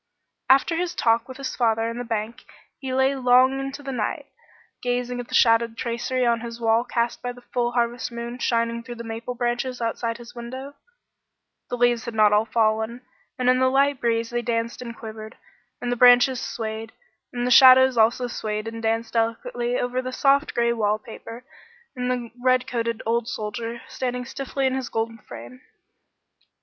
[0.49, 2.43] After his talk with his father in the bank
[2.79, 4.25] he lay long into the night,
[4.81, 8.81] gazing at the shadowed tracery on his wall cast by the full harvest moon shining
[8.81, 10.73] through the maple branches outside his window.
[11.69, 13.01] The leaves had not all fallen,
[13.37, 15.37] and in the light breeze they danced and quivered,
[15.79, 16.93] and the branches swayed,
[17.31, 21.45] and the shadows also swayed and danced delicately over the soft gray wall paper
[21.95, 25.61] and the red coated old soldier standing stiffly in his gold frame.